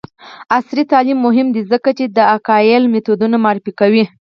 عصري 0.55 0.83
تعلیم 0.91 1.17
مهم 1.27 1.47
دی 1.55 1.61
ځکه 1.71 1.89
چې 1.97 2.05
د 2.07 2.17
اګایل 2.35 2.83
میتودونه 2.93 3.35
معرفي 3.45 3.71
کوي. 3.79 4.03